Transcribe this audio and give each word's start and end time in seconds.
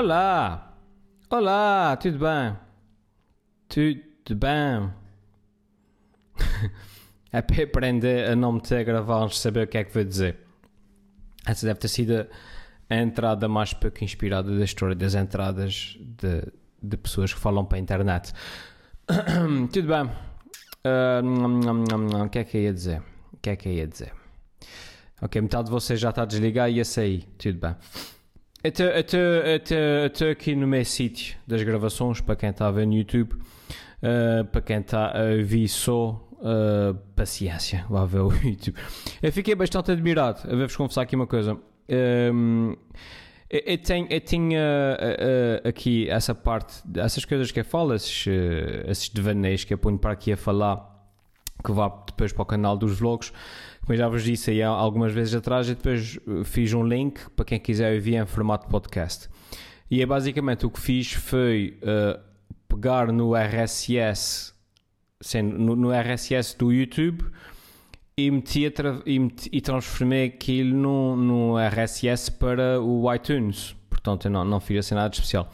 Olá! 0.00 0.78
Olá, 1.28 1.96
tudo 1.96 2.20
bem? 2.20 2.56
Tudo 3.68 4.38
bem? 4.38 4.92
é 7.32 7.42
para 7.42 7.64
aprender 7.64 8.30
a 8.30 8.36
não 8.36 8.52
meter 8.52 8.78
a 8.78 8.82
gravar 8.84 9.24
antes 9.24 9.38
de 9.38 9.42
saber 9.42 9.64
o 9.64 9.66
que 9.66 9.76
é 9.76 9.82
que 9.82 9.92
vou 9.92 10.04
dizer. 10.04 10.38
Essa 11.44 11.66
deve 11.66 11.80
ter 11.80 11.88
sido 11.88 12.28
a 12.88 12.96
entrada 12.96 13.48
mais 13.48 13.74
pouco 13.74 14.04
inspirada 14.04 14.56
da 14.56 14.64
história 14.64 14.94
das 14.94 15.16
entradas 15.16 15.98
de, 15.98 16.44
de 16.80 16.96
pessoas 16.96 17.34
que 17.34 17.40
falam 17.40 17.64
para 17.64 17.78
a 17.78 17.80
internet. 17.80 18.32
tudo 19.72 19.88
bem? 19.88 20.04
Uh, 20.86 22.24
o 22.24 22.28
que 22.28 22.38
é 22.38 22.44
que 22.44 22.56
eu 22.56 22.62
ia 22.62 22.72
dizer? 22.72 23.02
O 23.32 23.36
que 23.38 23.50
é 23.50 23.56
que 23.56 23.68
eu 23.68 23.72
ia 23.72 23.88
dizer? 23.88 24.12
Ok, 25.20 25.42
metade 25.42 25.64
de 25.64 25.70
vocês 25.72 25.98
já 25.98 26.10
está 26.10 26.22
a 26.22 26.24
desligar 26.24 26.70
e 26.70 26.74
ia 26.74 26.84
sair. 26.84 27.24
Tudo 27.36 27.58
bem. 27.58 27.74
Eu 28.60 28.72
estou 30.06 30.30
aqui 30.30 30.56
no 30.56 30.66
meu 30.66 30.84
sítio 30.84 31.36
das 31.46 31.62
gravações, 31.62 32.20
para 32.20 32.34
quem 32.34 32.50
está 32.50 32.66
a 32.66 32.72
ver 32.72 32.88
no 32.88 32.94
YouTube, 32.94 33.34
uh, 33.34 34.44
para 34.50 34.60
quem 34.60 34.78
está 34.78 35.12
a 35.12 35.36
ver 35.40 35.68
só, 35.68 36.28
uh, 36.32 36.92
paciência, 37.14 37.86
vá 37.88 38.04
ver 38.04 38.18
o 38.18 38.32
YouTube. 38.42 38.76
Eu 39.22 39.32
fiquei 39.32 39.54
bastante 39.54 39.92
admirado, 39.92 40.40
a 40.42 40.56
ver-vos 40.56 40.74
confessar 40.74 41.02
aqui 41.02 41.14
uma 41.14 41.28
coisa. 41.28 41.56
Um, 41.88 42.74
eu, 43.48 43.60
eu, 43.64 43.78
tenho, 43.78 44.08
eu 44.10 44.20
tinha 44.20 44.60
uh, 44.60 45.68
aqui 45.68 46.10
essa 46.10 46.34
parte, 46.34 46.82
essas 46.96 47.24
coisas 47.24 47.52
que 47.52 47.60
eu 47.60 47.64
falo, 47.64 47.94
esses, 47.94 48.26
esses 48.88 49.08
devaneios 49.08 49.62
que 49.62 49.72
eu 49.72 49.78
ponho 49.78 49.98
para 49.98 50.10
aqui 50.10 50.32
a 50.32 50.36
falar, 50.36 50.98
que 51.64 51.70
vá 51.70 51.88
depois 52.08 52.32
para 52.32 52.42
o 52.42 52.46
canal 52.46 52.76
dos 52.76 52.98
vlogs 52.98 53.32
como 53.88 53.96
já 53.96 54.06
vos 54.06 54.22
disse 54.22 54.50
aí 54.50 54.62
algumas 54.62 55.14
vezes 55.14 55.34
atrás, 55.34 55.66
e 55.66 55.74
depois 55.74 56.18
uh, 56.26 56.44
fiz 56.44 56.74
um 56.74 56.86
link 56.86 57.18
para 57.30 57.46
quem 57.46 57.58
quiser 57.58 57.94
ouvir 57.94 58.16
em 58.16 58.26
formato 58.26 58.68
podcast. 58.68 59.30
E 59.90 60.02
é 60.02 60.04
basicamente 60.04 60.66
o 60.66 60.70
que 60.70 60.78
fiz 60.78 61.12
foi 61.14 61.78
uh, 61.82 62.20
pegar 62.68 63.10
no 63.10 63.34
RSS, 63.34 64.52
no, 65.42 65.74
no, 65.74 65.90
RSS 65.90 66.54
do 66.58 66.70
YouTube 66.70 67.24
e, 68.14 68.30
meti, 68.30 68.70
e, 69.06 69.18
meti, 69.18 69.48
e 69.50 69.60
transformei 69.62 70.26
aquilo 70.26 70.76
no, 70.76 71.16
no 71.16 71.58
RSS 71.58 72.30
para 72.32 72.78
o 72.82 73.10
iTunes. 73.14 73.74
Portanto, 73.88 74.26
eu 74.26 74.30
não, 74.30 74.44
não 74.44 74.60
fiz 74.60 74.80
assim 74.80 74.96
nada 74.96 75.08
de 75.08 75.16
especial. 75.16 75.50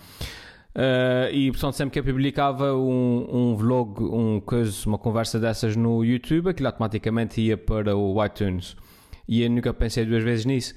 Uh, 0.75 1.33
e 1.33 1.53
portanto, 1.53 1.75
sempre 1.75 1.93
que 1.93 1.99
eu 2.01 2.05
publicava 2.05 2.75
um, 2.75 3.29
um 3.31 3.57
vlog, 3.57 4.03
um 4.03 4.41
coisa, 4.41 4.73
uma 4.89 4.99
conversa 4.99 5.39
dessas 5.39 5.77
no 5.77 6.05
YouTube, 6.05 6.51
aquilo 6.51 6.67
automaticamente 6.67 7.41
ia 7.41 7.57
para 7.57 7.97
o 7.97 8.25
iTunes. 8.25 8.77
E 9.29 9.43
eu 9.43 9.51
nunca 9.51 9.73
pensei 9.73 10.05
duas 10.05 10.25
vezes 10.25 10.45
nisso. 10.45 10.75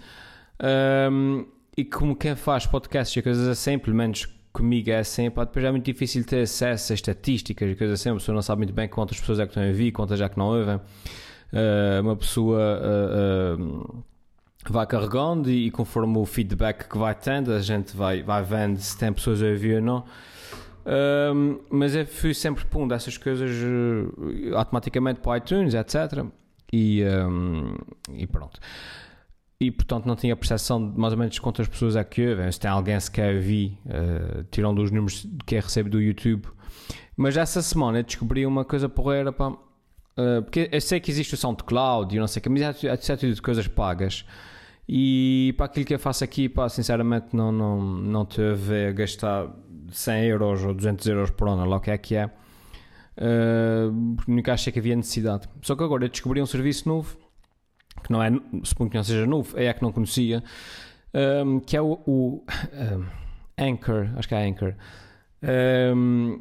Um, 1.12 1.48
e 1.76 1.84
como 1.84 2.16
quem 2.16 2.36
faz 2.36 2.68
podcasts 2.68 3.16
e 3.18 3.22
coisas 3.22 3.48
assim, 3.48 3.78
pelo 3.80 3.96
menos 3.96 4.28
comigo 4.54 4.90
é 4.90 5.00
assim, 5.00 5.30
pá, 5.30 5.44
depois 5.44 5.66
é 5.66 5.72
muito 5.72 5.86
difícil 5.86 6.24
ter 6.26 6.42
acesso 6.42 6.94
a 6.94 6.96
estatísticas 6.96 7.72
e 7.72 7.76
coisas 7.76 8.00
assim. 8.00 8.10
A 8.10 8.14
pessoa 8.14 8.36
não 8.36 8.42
sabe 8.42 8.60
muito 8.60 8.74
bem 8.74 8.88
quantas 8.88 9.20
pessoas 9.20 9.40
é 9.40 9.44
que 9.46 9.50
estão 9.50 9.64
a 9.64 9.68
ouvir, 9.68 9.92
quantas 9.92 10.22
é 10.22 10.30
que 10.30 10.38
não 10.38 10.48
ouvem. 10.48 10.76
Uh, 10.76 12.02
uma 12.02 12.16
pessoa. 12.16 12.80
Uh, 13.58 14.04
vai 14.72 14.86
carregando 14.86 15.50
e, 15.50 15.72
conforme 15.72 16.18
o 16.18 16.26
feedback 16.26 16.88
que 16.88 16.98
vai 16.98 17.16
tendo, 17.16 17.52
a 17.52 17.60
gente 17.60 17.96
vai, 17.96 18.24
vai 18.24 18.44
vendo 18.44 18.78
se 18.78 18.98
tem 18.98 19.12
pessoas 19.12 19.42
a 19.42 19.48
ouvir 19.48 19.76
ou 19.76 19.82
não. 19.82 20.04
Um, 20.88 21.60
mas 21.70 21.94
eu 21.94 22.06
fui 22.06 22.34
sempre 22.34 22.64
pondo 22.66 22.94
essas 22.94 23.18
coisas 23.18 23.52
uh, 23.52 24.56
automaticamente 24.56 25.20
para 25.20 25.32
o 25.32 25.36
iTunes, 25.36 25.74
etc. 25.74 26.26
E, 26.72 27.04
um, 27.04 27.76
e 28.14 28.26
pronto. 28.26 28.60
E 29.60 29.70
portanto 29.70 30.06
não 30.06 30.16
tinha 30.16 30.36
percepção 30.36 30.92
de 30.92 30.98
mais 30.98 31.12
ou 31.12 31.20
menos 31.20 31.38
quantas 31.40 31.68
pessoas 31.68 31.96
é 31.96 32.04
que 32.04 32.30
ouvem, 32.30 32.50
se 32.52 32.60
tem 32.60 32.72
alguém 32.72 32.98
se 33.00 33.12
quer 33.12 33.36
ouvir, 33.36 33.78
uh, 33.86 34.44
tirando 34.50 34.82
dos 34.82 34.92
números 34.92 35.28
que 35.46 35.56
eu 35.56 35.62
recebo 35.62 35.90
do 35.90 36.02
YouTube. 36.02 36.48
Mas 37.18 37.36
essa 37.36 37.62
semana 37.62 38.00
eu 38.00 38.04
descobri 38.04 38.46
uma 38.46 38.64
coisa 38.64 38.88
porreira, 38.88 39.34
pá, 39.34 39.50
uh, 39.50 40.44
porque 40.44 40.70
eu 40.72 40.80
sei 40.80 41.02
que 41.02 41.12
existe 41.12 41.34
o 41.34 41.38
SoundCloud 41.38 42.16
e 42.16 42.20
não 42.20 42.28
sei 42.28 42.40
o 42.40 42.44
que, 42.44 42.50
mas 42.50 42.62
é, 42.62 42.88
é 42.88 43.16
de 43.16 43.42
coisas 43.42 43.68
pagas. 43.68 44.24
E 44.88 45.54
para 45.58 45.66
aquilo 45.66 45.86
que 45.86 45.94
eu 45.94 46.00
faço 46.00 46.24
aqui, 46.24 46.48
pá, 46.48 46.70
sinceramente, 46.70 47.36
não, 47.36 47.52
não, 47.52 47.82
não 47.82 48.26
te 48.26 48.42
a 48.42 48.92
gastar 48.94 49.50
100 49.92 50.26
euros 50.26 50.64
ou 50.64 50.74
200 50.74 51.06
euros 51.08 51.30
por 51.32 51.50
ano, 51.50 51.66
lá 51.66 51.78
o 51.78 51.80
que 51.80 51.92
é 51.92 51.98
que 51.98 52.16
é. 52.16 52.28
Uh, 53.18 54.16
nunca 54.28 54.54
achei 54.54 54.72
que 54.72 54.80
havia 54.80 54.96
necessidade. 54.96 55.50
Só 55.62 55.76
que 55.76 55.84
agora 55.84 56.06
eu 56.06 56.10
descobri 56.10 56.42
um 56.42 56.46
serviço 56.46 56.88
novo, 56.88 57.18
que 58.04 58.12
não 58.12 58.24
é, 58.24 58.30
suponho 58.64 58.90
que 58.90 58.96
não 58.96 59.04
seja 59.04 59.26
novo, 59.26 59.60
é 59.60 59.70
a 59.70 59.74
que 59.74 59.82
não 59.82 59.92
conhecia, 59.92 60.42
um, 61.46 61.60
que 61.60 61.76
é 61.76 61.82
o, 61.82 62.00
o 62.06 62.46
um, 62.74 63.06
Anchor, 63.58 64.10
acho 64.16 64.28
que 64.28 64.36
é 64.36 64.48
Anchor. 64.48 64.76
Um, 65.96 66.40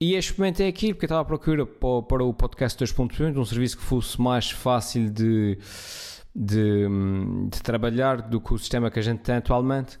e 0.00 0.14
experimentei 0.14 0.68
aquilo 0.68 0.94
porque 0.94 1.06
estava 1.06 1.22
à 1.22 1.24
procura 1.24 1.66
para, 1.66 2.02
para 2.02 2.24
o 2.24 2.32
podcast 2.32 2.82
2.1, 2.82 3.36
um 3.36 3.44
serviço 3.44 3.78
que 3.78 3.82
fosse 3.82 4.20
mais 4.20 4.50
fácil 4.50 5.10
de 5.10 5.58
de, 6.36 6.86
de, 7.50 7.62
trabalhar 7.62 8.20
do 8.20 8.38
que 8.38 8.52
o 8.52 8.58
sistema 8.58 8.90
que 8.90 8.98
a 8.98 9.02
gente 9.02 9.20
tem 9.20 9.36
atualmente. 9.36 9.98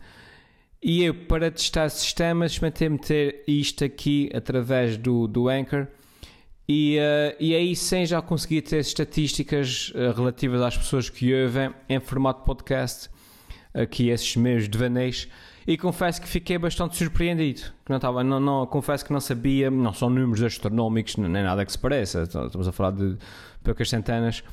E 0.82 1.02
eu, 1.02 1.14
para 1.14 1.50
testar 1.50 1.88
sistemas, 1.88 2.52
experimentei 2.52 2.88
meter 2.90 3.44
isto 3.48 3.82
aqui 3.82 4.30
através 4.34 4.98
do, 4.98 5.26
do 5.26 5.48
Anchor. 5.48 5.86
E, 6.68 6.98
uh, 6.98 7.36
e 7.40 7.54
aí 7.54 7.74
sim 7.74 8.04
já 8.04 8.20
consegui 8.20 8.60
ter 8.60 8.80
estatísticas 8.80 9.92
uh, 9.94 10.12
relativas 10.14 10.60
às 10.60 10.76
pessoas 10.76 11.08
que 11.08 11.32
ouvem 11.32 11.72
em 11.88 12.00
formato 12.00 12.44
podcast, 12.44 13.08
aqui 13.72 14.10
esses 14.10 14.36
meus 14.36 14.68
devaneios. 14.68 15.28
E 15.66 15.76
confesso 15.78 16.20
que 16.20 16.28
fiquei 16.28 16.58
bastante 16.58 16.96
surpreendido. 16.96 17.62
Não 17.88 17.96
estava, 17.96 18.22
não, 18.22 18.38
não, 18.38 18.66
confesso 18.66 19.04
que 19.04 19.12
não 19.12 19.20
sabia, 19.20 19.70
não 19.70 19.92
são 19.92 20.10
números 20.10 20.42
astronómicos, 20.42 21.16
nem 21.16 21.42
nada 21.42 21.64
que 21.64 21.72
se 21.72 21.78
pareça. 21.78 22.22
Estamos 22.22 22.68
a 22.68 22.72
falar 22.72 22.92
de 22.92 23.16
poucas 23.64 23.88
centenas 23.88 24.44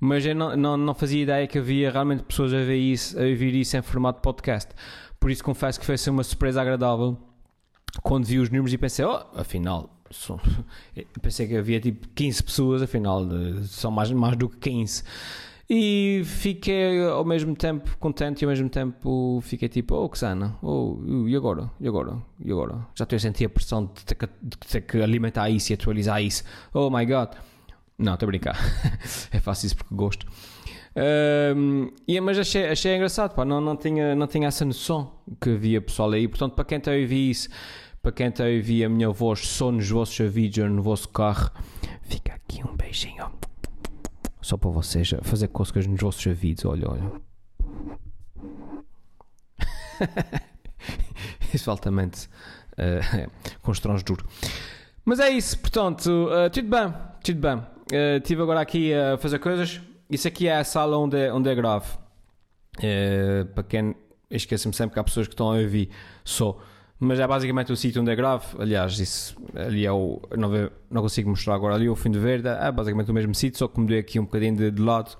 mas 0.00 0.24
eu 0.24 0.34
não, 0.34 0.56
não, 0.56 0.76
não 0.76 0.94
fazia 0.94 1.22
ideia 1.22 1.46
que 1.46 1.58
havia 1.58 1.90
realmente 1.90 2.22
pessoas 2.22 2.52
a 2.52 2.58
ver 2.58 2.76
isso, 2.76 3.18
a 3.18 3.22
ouvir 3.22 3.54
isso 3.54 3.76
em 3.76 3.82
formato 3.82 4.20
podcast. 4.20 4.70
Por 5.18 5.30
isso 5.30 5.42
confesso 5.42 5.78
que 5.80 5.86
foi 5.86 5.96
assim 5.96 6.10
uma 6.10 6.22
surpresa 6.22 6.60
agradável 6.60 7.16
quando 8.02 8.26
vi 8.26 8.38
os 8.38 8.50
números 8.50 8.72
e 8.72 8.78
pensei, 8.78 9.04
oh, 9.04 9.24
afinal, 9.34 9.90
pensei 11.20 11.48
que 11.48 11.56
havia 11.56 11.80
tipo 11.80 12.08
15 12.14 12.42
pessoas, 12.42 12.82
afinal 12.82 13.26
são 13.64 13.90
mais, 13.90 14.10
mais 14.12 14.36
do 14.36 14.48
que 14.48 14.58
15. 14.58 15.02
E 15.70 16.22
fiquei 16.24 17.04
ao 17.04 17.26
mesmo 17.26 17.54
tempo 17.54 17.94
contente 17.98 18.40
e 18.40 18.44
ao 18.46 18.48
mesmo 18.48 18.70
tempo 18.70 19.38
fiquei 19.42 19.68
tipo, 19.68 19.94
oh 19.96 20.10
Xana, 20.14 20.56
oh, 20.62 20.96
e 21.26 21.36
agora? 21.36 21.70
E 21.78 21.86
agora? 21.86 22.16
E 22.42 22.50
agora? 22.50 22.86
Já 22.94 23.02
estou 23.02 23.16
a 23.16 23.20
sentir 23.20 23.44
a 23.44 23.50
pressão 23.50 23.84
de 23.84 24.02
ter, 24.02 24.14
que, 24.14 24.26
de 24.40 24.56
ter 24.56 24.80
que 24.80 25.02
alimentar 25.02 25.50
isso 25.50 25.70
e 25.70 25.74
atualizar 25.74 26.22
isso. 26.22 26.42
Oh 26.72 26.88
my 26.88 27.04
god. 27.04 27.32
Não, 27.98 28.14
estou 28.14 28.26
a 28.26 28.28
brincar. 28.28 28.56
é 29.32 29.40
fácil 29.40 29.66
isso 29.66 29.76
porque 29.76 29.94
gosto. 29.94 30.26
E, 32.06 32.20
mas 32.20 32.38
achei, 32.38 32.68
achei 32.68 32.94
engraçado, 32.94 33.34
pá, 33.34 33.44
não, 33.44 33.60
não, 33.60 33.76
tinha, 33.76 34.14
não 34.14 34.26
tinha 34.26 34.48
essa 34.48 34.64
noção 34.64 35.12
que 35.40 35.50
havia 35.50 35.80
pessoal 35.80 36.12
aí. 36.12 36.26
Portanto, 36.28 36.54
para 36.54 36.64
quem 36.64 36.78
está 36.78 36.92
a 36.92 36.94
ouvir 36.94 37.30
isso, 37.30 37.48
para 38.02 38.12
quem 38.12 38.28
está 38.28 38.44
a 38.44 38.48
ouvir 38.48 38.84
a 38.84 38.88
minha 38.88 39.10
voz 39.10 39.40
só 39.40 39.70
nos 39.70 39.88
vossos 39.88 40.30
vídeos, 40.30 40.70
no 40.70 40.82
vosso 40.82 41.08
carro, 41.08 41.50
fica 42.02 42.34
aqui 42.34 42.64
um 42.64 42.76
beijinho. 42.76 43.30
Só 44.40 44.56
para 44.56 44.70
vocês 44.70 45.12
fazer 45.22 45.48
cócegas 45.48 45.86
nos 45.86 46.00
vossos 46.00 46.24
ouvidos. 46.26 46.64
Olha, 46.64 46.88
olha. 46.90 47.12
isso 51.52 51.70
altamente 51.70 52.28
uh, 52.72 53.30
constrangedor. 53.62 54.24
Mas 55.04 55.20
é 55.20 55.30
isso, 55.30 55.58
portanto, 55.58 56.08
uh, 56.08 56.50
tudo 56.50 56.68
bem, 56.68 56.94
tudo 57.22 57.40
bem. 57.40 57.77
Estive 57.92 58.40
uh, 58.40 58.44
agora 58.44 58.60
aqui 58.60 58.92
a 58.92 59.16
fazer 59.16 59.38
coisas. 59.38 59.80
Isso 60.10 60.28
aqui 60.28 60.48
é 60.48 60.56
a 60.56 60.64
sala 60.64 60.96
onde, 60.98 61.30
onde 61.30 61.48
é 61.48 61.54
grave. 61.54 61.86
Uh, 62.78 63.46
para 63.54 63.62
quem. 63.64 63.94
Esqueço-me 64.30 64.74
sempre 64.74 64.92
que 64.92 65.00
há 65.00 65.04
pessoas 65.04 65.26
que 65.26 65.32
estão 65.32 65.50
a 65.50 65.56
ouvir 65.56 65.88
só. 66.22 66.58
Mas 67.00 67.18
é 67.18 67.26
basicamente 67.26 67.72
o 67.72 67.76
sítio 67.76 68.02
onde 68.02 68.10
é 68.10 68.16
grave. 68.16 68.44
Aliás, 68.58 68.98
isso 68.98 69.36
ali 69.54 69.86
é 69.86 69.92
o. 69.92 70.20
Não, 70.36 70.50
ve, 70.50 70.70
não 70.90 71.00
consigo 71.00 71.30
mostrar 71.30 71.54
agora. 71.54 71.74
Ali 71.76 71.86
é 71.86 71.90
o 71.90 71.96
fim 71.96 72.10
de 72.10 72.18
verde. 72.18 72.48
É 72.48 72.70
basicamente 72.70 73.10
o 73.10 73.14
mesmo 73.14 73.34
sítio, 73.34 73.58
só 73.58 73.68
que 73.68 73.80
mudei 73.80 74.00
aqui 74.00 74.18
um 74.18 74.24
bocadinho 74.24 74.56
de, 74.56 74.70
de 74.70 74.82
lado. 74.82 75.16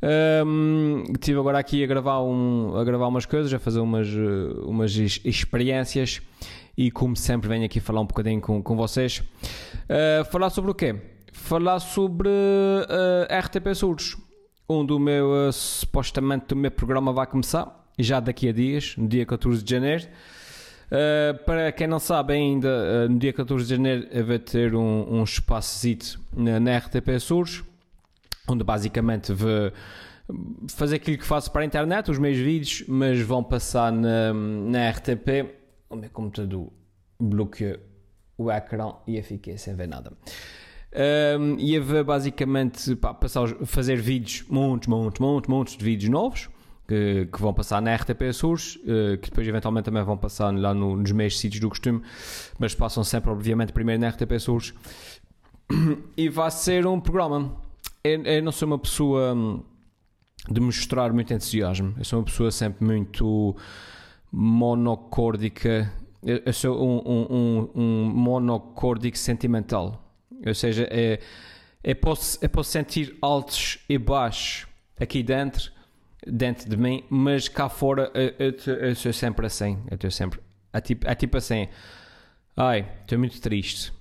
Um, 0.00 1.04
estive 1.12 1.38
agora 1.38 1.58
aqui 1.58 1.82
a 1.82 1.86
gravar, 1.86 2.20
um, 2.22 2.76
a 2.76 2.84
gravar 2.84 3.08
umas 3.08 3.26
coisas, 3.26 3.52
a 3.52 3.58
fazer 3.58 3.80
umas, 3.80 4.08
umas 4.64 4.94
experiências 4.96 6.22
e 6.76 6.90
como 6.90 7.16
sempre 7.16 7.48
venho 7.48 7.64
aqui 7.64 7.80
falar 7.80 8.00
um 8.00 8.06
bocadinho 8.06 8.40
com, 8.40 8.62
com 8.62 8.76
vocês. 8.76 9.22
Uh, 9.88 10.24
falar 10.30 10.50
sobre 10.50 10.70
o 10.70 10.74
quê? 10.74 10.94
Falar 11.32 11.80
sobre 11.80 12.28
uh, 12.28 13.26
eh, 13.28 13.38
RTP 13.38 13.74
Surdos, 13.74 14.16
onde 14.68 14.92
o 14.92 14.98
meu, 14.98 15.48
uh, 15.48 15.52
supostamente, 15.52 16.54
o 16.54 16.56
meu 16.56 16.70
programa 16.70 17.12
vai 17.12 17.26
começar, 17.26 17.86
já 17.98 18.20
daqui 18.20 18.48
a 18.48 18.52
dias, 18.52 18.94
no 18.96 19.08
dia 19.08 19.24
14 19.24 19.62
de 19.62 19.70
janeiro. 19.70 20.06
Uh, 20.86 21.44
para 21.44 21.70
quem 21.72 21.86
não 21.86 21.98
sabe 21.98 22.34
ainda, 22.34 22.68
uh, 22.68 23.08
no 23.08 23.18
dia 23.18 23.32
14 23.32 23.64
de 23.64 23.70
janeiro 23.70 24.08
vai 24.24 24.38
ter 24.38 24.74
um, 24.74 25.20
um 25.20 25.24
espaço 25.24 25.86
na, 26.34 26.58
na 26.58 26.78
RTP 26.78 27.18
Surdos, 27.20 27.64
onde 28.48 28.64
basicamente 28.64 29.32
fazer 30.68 30.96
aquilo 30.96 31.18
que 31.18 31.24
faço 31.24 31.50
para 31.50 31.62
a 31.62 31.64
internet, 31.64 32.10
os 32.10 32.18
meus 32.18 32.36
vídeos, 32.36 32.84
mas 32.86 33.20
vão 33.20 33.42
passar 33.42 33.90
na, 33.92 34.32
na 34.32 34.90
RTP. 34.90 35.54
O 35.88 35.96
meu 35.96 36.10
computador 36.10 36.70
bloqueou 37.18 37.78
o 38.36 38.52
ecrã 38.52 38.92
e 39.06 39.16
eu 39.16 39.22
fiquei 39.22 39.58
sem 39.58 39.74
ver 39.74 39.88
nada. 39.88 40.12
Um, 40.90 41.56
ia 41.58 41.82
basicamente 42.02 42.96
pá, 42.96 43.12
passar, 43.12 43.48
fazer 43.66 43.96
vídeos, 43.96 44.44
muitos, 44.48 44.88
muitos, 44.88 45.20
muitos, 45.20 45.48
muitos 45.48 45.76
de 45.76 45.84
vídeos 45.84 46.10
novos 46.10 46.48
que, 46.88 47.28
que 47.30 47.40
vão 47.40 47.52
passar 47.52 47.82
na 47.82 47.94
RTP 47.94 48.32
Surs, 48.32 48.76
uh, 48.76 49.18
que 49.18 49.28
depois 49.28 49.46
eventualmente 49.46 49.84
também 49.84 50.02
vão 50.02 50.16
passar 50.16 50.52
lá 50.56 50.72
no, 50.72 50.96
nos 50.96 51.12
meios 51.12 51.38
sítios 51.38 51.60
do 51.60 51.68
costume, 51.68 52.02
mas 52.58 52.74
passam 52.74 53.04
sempre, 53.04 53.30
obviamente, 53.30 53.72
primeiro 53.72 54.00
na 54.00 54.08
RTP 54.08 54.38
Surs. 54.40 54.74
E 56.16 56.30
vai 56.30 56.50
ser 56.50 56.86
um 56.86 56.98
programa. 56.98 57.54
Eu, 58.02 58.22
eu 58.22 58.42
não 58.42 58.50
sou 58.50 58.66
uma 58.66 58.78
pessoa 58.78 59.34
hum, 59.34 59.62
de 60.50 60.60
mostrar 60.60 61.12
muito 61.12 61.34
entusiasmo, 61.34 61.94
eu 61.98 62.04
sou 62.04 62.18
uma 62.18 62.24
pessoa 62.24 62.50
sempre 62.50 62.86
muito 62.86 63.54
monocórdica. 64.32 65.92
Eu 66.22 66.52
sou 66.52 66.82
um, 66.82 67.02
um, 67.06 67.26
um, 67.30 67.70
um 67.74 68.04
monocórdico 68.06 69.16
sentimental 69.16 70.07
ou 70.46 70.54
seja, 70.54 70.88
é, 70.90 71.20
é, 71.82 71.94
posso, 71.94 72.38
é 72.42 72.48
posso 72.48 72.70
sentir 72.70 73.16
altos 73.20 73.78
e 73.88 73.98
baixos 73.98 74.66
aqui 74.98 75.22
dentro, 75.22 75.70
dentro 76.26 76.68
de 76.68 76.76
mim, 76.76 77.04
mas 77.08 77.48
cá 77.48 77.68
fora 77.68 78.10
eu, 78.14 78.34
eu, 78.38 78.74
eu 78.88 78.94
sou 78.94 79.12
sempre 79.12 79.46
assim. 79.46 79.78
Eu 79.90 79.94
estou 79.94 80.10
sempre. 80.10 80.40
É 80.72 80.80
tipo, 80.80 81.08
é 81.08 81.14
tipo 81.14 81.36
assim. 81.36 81.68
Ai, 82.56 82.88
estou 83.02 83.18
muito 83.18 83.40
triste. 83.40 83.92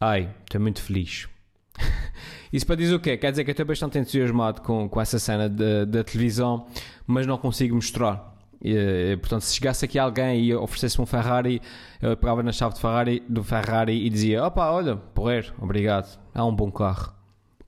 Ai, 0.00 0.32
estou 0.44 0.60
muito 0.60 0.80
feliz. 0.80 1.28
Isso 2.52 2.66
para 2.66 2.76
dizer 2.76 2.94
o 2.94 3.00
quê? 3.00 3.16
Quer 3.16 3.30
dizer 3.30 3.44
que 3.44 3.50
eu 3.50 3.52
estou 3.52 3.66
bastante 3.66 3.98
entusiasmado 3.98 4.62
com, 4.62 4.88
com 4.88 5.00
essa 5.00 5.18
cena 5.18 5.48
da 5.48 6.04
televisão, 6.04 6.66
mas 7.06 7.26
não 7.26 7.36
consigo 7.36 7.74
mostrar. 7.74 8.37
E, 8.60 9.16
portanto, 9.20 9.42
se 9.42 9.54
chegasse 9.54 9.84
aqui 9.84 9.98
alguém 9.98 10.44
e 10.44 10.54
oferecesse-me 10.54 11.04
um 11.04 11.06
Ferrari, 11.06 11.62
eu 12.02 12.16
pegava 12.16 12.42
na 12.42 12.50
chave 12.52 12.74
de 12.74 12.80
Ferrari, 12.80 13.22
do 13.28 13.44
Ferrari 13.44 14.04
e 14.04 14.10
dizia: 14.10 14.44
opa, 14.44 14.70
olha, 14.70 14.96
porreiro, 14.96 15.52
obrigado, 15.60 16.18
é 16.34 16.42
um 16.42 16.54
bom 16.54 16.70
carro. 16.70 17.14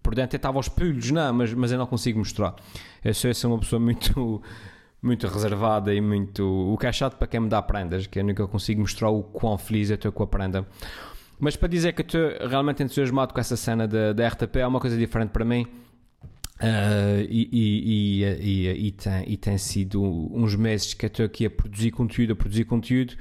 Por 0.02 0.14
dentro 0.14 0.36
estava 0.36 0.58
aos 0.58 0.68
pulhos, 0.68 1.10
não, 1.10 1.32
mas, 1.32 1.52
mas 1.54 1.70
eu 1.70 1.78
não 1.78 1.86
consigo 1.86 2.18
mostrar. 2.18 2.54
Eu 3.04 3.14
sou, 3.14 3.30
eu 3.30 3.34
sou 3.34 3.52
uma 3.52 3.60
pessoa 3.60 3.78
muito, 3.78 4.42
muito 5.00 5.26
reservada 5.28 5.94
e 5.94 6.00
muito. 6.00 6.44
O 6.44 6.76
que 6.76 6.86
é 6.86 6.92
chato 6.92 7.16
para 7.16 7.28
quem 7.28 7.40
me 7.40 7.48
dá 7.48 7.62
prendas, 7.62 8.06
que 8.06 8.18
eu 8.18 8.24
nunca 8.24 8.46
consigo 8.48 8.80
mostrar 8.80 9.10
o 9.10 9.22
quão 9.22 9.56
feliz 9.56 9.90
eu 9.90 9.94
estou 9.94 10.10
com 10.10 10.24
a 10.24 10.26
prenda. 10.26 10.66
Mas 11.38 11.54
para 11.56 11.68
dizer 11.68 11.92
que 11.92 12.02
eu 12.02 12.06
estou 12.06 12.48
realmente 12.48 12.82
entusiasmado 12.82 13.32
com 13.32 13.40
essa 13.40 13.56
cena 13.56 13.86
da, 13.86 14.12
da 14.12 14.28
RTP, 14.28 14.56
é 14.56 14.66
uma 14.66 14.80
coisa 14.80 14.96
diferente 14.96 15.30
para 15.30 15.44
mim 15.44 15.66
Uh, 16.60 17.24
e, 17.26 17.48
e, 17.50 18.24
e, 18.24 18.88
e, 18.88 18.92
tem, 18.92 19.24
e 19.26 19.36
tem 19.38 19.56
sido 19.56 20.02
uns 20.02 20.54
meses 20.54 20.92
que 20.92 21.06
estou 21.06 21.24
aqui 21.24 21.46
a 21.46 21.50
produzir 21.50 21.90
conteúdo, 21.90 22.34
a 22.34 22.36
produzir 22.36 22.64
conteúdo. 22.64 23.14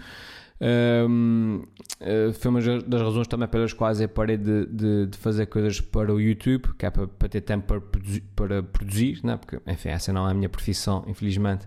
Um, 0.62 1.64
uh, 2.02 2.34
foi 2.34 2.52
uma 2.52 2.60
das 2.62 3.02
razões 3.02 3.30
também 3.30 3.48
pelas 3.48 3.72
quais 3.72 4.02
eu 4.02 4.10
parei 4.10 4.36
de, 4.36 4.66
de, 4.66 5.06
de, 5.06 5.18
fazer 5.18 5.46
coisas 5.46 5.80
para 5.80 6.14
o 6.14 6.20
YouTube, 6.20 6.74
que 6.78 6.86
é 6.86 6.90
para, 6.90 7.08
para 7.08 7.30
ter 7.30 7.40
tempo 7.40 7.66
para 7.66 7.80
produzir, 7.80 8.22
para 8.36 8.62
produzir 8.62 9.22
né? 9.24 9.38
porque 9.38 9.58
enfim, 9.72 9.88
essa 9.88 10.12
não 10.12 10.28
é 10.28 10.32
a 10.32 10.34
minha 10.34 10.50
profissão, 10.50 11.06
infelizmente. 11.08 11.66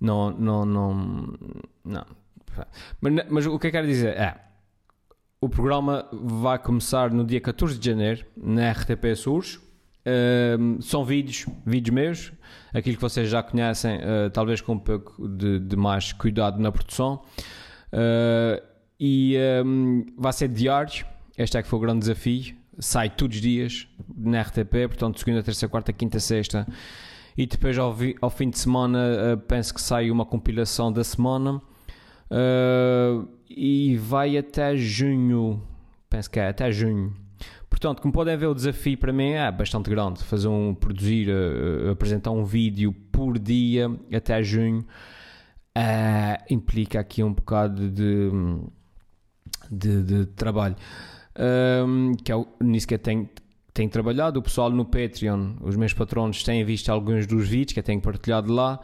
Não, 0.00 0.30
não, 0.30 0.64
não, 0.64 1.34
não. 1.84 2.06
Mas, 3.00 3.12
mas 3.28 3.46
o 3.46 3.58
que 3.58 3.66
eu 3.66 3.72
quero 3.72 3.86
dizer 3.88 4.16
é: 4.16 4.36
o 5.40 5.48
programa 5.48 6.08
vai 6.12 6.58
começar 6.60 7.10
no 7.10 7.24
dia 7.24 7.40
14 7.40 7.76
de 7.80 7.90
janeiro 7.90 8.24
na 8.36 8.70
RTP 8.70 9.16
Surge 9.16 9.58
São 10.80 11.04
vídeos, 11.04 11.46
vídeos 11.64 11.94
meus, 11.94 12.32
aquilo 12.72 12.96
que 12.96 13.02
vocês 13.02 13.28
já 13.28 13.42
conhecem, 13.42 13.96
uh, 13.96 14.30
talvez 14.32 14.60
com 14.60 14.74
um 14.74 14.78
pouco 14.78 15.28
de, 15.28 15.58
de, 15.60 15.76
mais 15.76 16.12
cuidado 16.12 16.60
na 16.60 16.70
produção. 16.70 17.22
Uh, 17.92 18.62
e 18.98 19.36
um, 19.64 20.06
vai 20.16 20.32
ser 20.32 20.48
diário. 20.48 21.04
Este 21.36 21.56
é 21.56 21.62
que 21.62 21.68
foi 21.68 21.78
o 21.78 21.82
grande 21.82 22.00
desafio. 22.00 22.54
Sai 22.78 23.10
todos 23.10 23.36
os 23.36 23.42
dias 23.42 23.88
na 24.16 24.40
RTP, 24.42 24.88
portanto, 24.88 25.18
segunda, 25.18 25.42
terça, 25.42 25.68
quarta, 25.68 25.92
quinta, 25.92 26.18
sexta. 26.20 26.66
E 27.36 27.46
depois, 27.46 27.78
ao, 27.78 27.92
vi, 27.92 28.16
ao 28.20 28.30
fim 28.30 28.50
de 28.50 28.58
semana, 28.58 29.32
ah, 29.32 29.36
penso 29.36 29.72
que 29.72 29.80
sai 29.80 30.10
uma 30.10 30.26
compilação 30.26 30.92
da 30.92 31.04
semana. 31.04 31.60
e 33.48 33.96
vai 33.96 34.36
até 34.36 34.76
junho. 34.76 35.62
Penso 36.08 36.30
que 36.30 36.40
é 36.40 36.48
até 36.48 36.70
junho. 36.70 37.14
Portanto, 37.80 38.02
como 38.02 38.12
podem 38.12 38.36
ver, 38.36 38.46
o 38.46 38.54
desafio 38.54 38.98
para 38.98 39.10
mim 39.10 39.30
é 39.30 39.50
bastante 39.50 39.88
grande. 39.88 40.22
Fazer 40.22 40.48
um, 40.48 40.74
produzir, 40.74 41.30
uh, 41.30 41.90
apresentar 41.90 42.30
um 42.30 42.44
vídeo 42.44 42.92
por 43.10 43.38
dia 43.38 43.90
até 44.14 44.42
junho 44.42 44.80
uh, 44.80 46.44
implica 46.50 47.00
aqui 47.00 47.22
um 47.22 47.32
bocado 47.32 47.88
de, 47.88 48.30
de, 49.70 50.02
de 50.02 50.26
trabalho. 50.26 50.76
Um, 51.38 52.12
que 52.22 52.30
é 52.30 52.44
nisso 52.60 52.86
que 52.86 52.92
eu 52.92 52.98
tenho, 52.98 53.26
tenho 53.72 53.88
trabalhado. 53.88 54.40
O 54.40 54.42
pessoal 54.42 54.68
no 54.68 54.84
Patreon, 54.84 55.54
os 55.62 55.74
meus 55.74 55.94
patronos, 55.94 56.44
têm 56.44 56.62
visto 56.62 56.90
alguns 56.90 57.26
dos 57.26 57.48
vídeos 57.48 57.72
que 57.72 57.78
eu 57.78 57.84
tenho 57.84 58.02
partilhado 58.02 58.52
lá. 58.52 58.78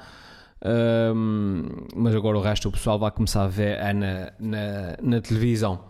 Um, 1.15 1.65
mas 1.95 2.15
agora 2.15 2.39
o 2.39 2.41
resto 2.41 2.71
o 2.71 2.73
pessoal 2.73 2.99
vai 2.99 3.11
começar 3.11 3.45
a 3.45 3.49
ver 3.49 3.77
é 3.77 3.93
na, 3.93 4.33
na, 4.41 4.97
na 5.03 5.21
televisão. 5.21 5.85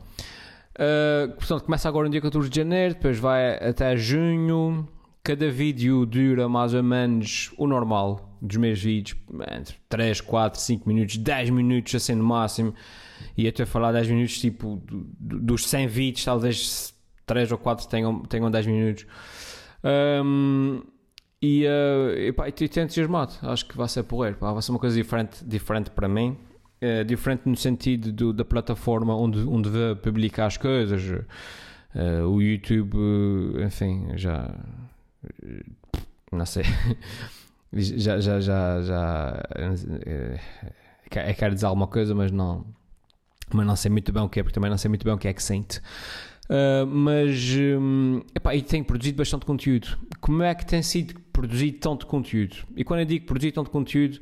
Uh, 0.77 1.33
portanto, 1.33 1.65
começa 1.65 1.89
agora 1.89 2.07
no 2.07 2.13
dia 2.13 2.21
14 2.21 2.51
de 2.51 2.57
janeiro, 2.57 2.95
depois 2.95 3.19
vai 3.19 3.55
até 3.57 3.97
junho. 3.97 4.87
Cada 5.23 5.51
vídeo 5.51 6.05
dura 6.07 6.49
mais 6.49 6.75
ou 6.75 6.83
menos 6.83 7.53
o 7.57 7.67
normal 7.67 8.39
dos 8.41 8.59
meus 8.59 8.81
vídeos, 8.81 9.19
entre 9.51 9.75
3, 9.89 10.21
4, 10.21 10.61
5 10.61 10.89
minutos, 10.89 11.17
10 11.17 11.51
minutos 11.51 11.95
assim 11.95 12.15
no 12.15 12.23
máximo. 12.23 12.75
E 13.37 13.49
até 13.49 13.65
falar 13.65 13.93
10 13.93 14.09
minutos, 14.09 14.39
tipo, 14.39 14.81
dos 15.19 15.67
100 15.67 15.87
vídeos, 15.89 16.25
talvez 16.25 16.95
3 17.25 17.53
ou 17.53 17.59
4 17.59 17.89
tenham, 17.89 18.21
tenham 18.21 18.51
10 18.51 18.67
minutos. 18.67 19.07
Um, 20.23 20.83
e, 21.41 21.65
uh, 21.67 22.49
estou 22.49 22.83
entusiasmado, 22.83 23.33
acho 23.43 23.67
que 23.67 23.77
vai 23.77 23.89
ser 23.89 24.03
porreiro, 24.03 24.37
vai 24.39 24.63
ser 24.63 24.71
uma 24.71 24.79
coisa 24.79 24.95
diferente, 24.95 25.45
diferente 25.45 25.91
para 25.91 26.09
mim 26.09 26.37
é 26.81 27.05
diferente 27.05 27.43
no 27.47 27.57
sentido 27.57 28.13
do, 28.13 28.33
da 28.33 28.45
plataforma 28.45 29.17
onde, 29.17 29.41
onde 29.41 29.69
vê 29.71 29.95
publicar 29.95 30.47
as 30.47 30.57
coisas. 30.57 31.03
Uh, 31.95 32.27
o 32.29 32.43
YouTube, 32.43 32.97
enfim, 33.65 34.09
já. 34.17 34.55
Não 36.31 36.45
sei. 36.45 36.65
já, 37.73 38.21
já, 38.21 38.41
já, 38.41 38.83
já. 38.83 39.43
É, 41.11 41.35
quero 41.35 41.55
dizer 41.55 41.67
alguma 41.67 41.87
coisa, 41.87 42.15
mas 42.15 42.31
não. 42.31 42.67
Mas 43.55 43.67
não 43.67 43.77
sei 43.77 43.91
muito 43.91 44.13
bem 44.13 44.23
o 44.23 44.29
que 44.29 44.41
é, 44.41 44.43
porque 44.43 44.55
também 44.55 44.71
não 44.71 44.77
sei 44.77 44.89
muito 44.89 45.05
bem 45.05 45.15
o 45.15 45.19
que 45.19 45.29
é 45.29 45.33
que 45.33 45.43
sente. 45.43 45.81
Uh, 46.51 46.87
mas 46.87 47.57
um, 47.57 48.21
epá, 48.35 48.55
e 48.55 48.63
tenho 48.63 48.85
produzido 48.85 49.17
bastante 49.17 49.47
conteúdo. 49.47 49.97
Como 50.21 50.43
é 50.43 50.55
que 50.55 50.67
tem 50.67 50.83
sido 50.83 51.19
produzido 51.33 51.79
tanto 51.79 52.07
conteúdo? 52.07 52.57
E 52.77 52.85
quando 52.85 53.01
eu 53.01 53.07
digo 53.07 53.25
produzir 53.27 53.53
tanto 53.53 53.71
conteúdo, 53.71 54.21